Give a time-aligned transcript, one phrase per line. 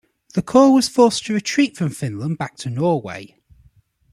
[0.33, 3.37] The corps was forced to retreat from Finland back to Norway.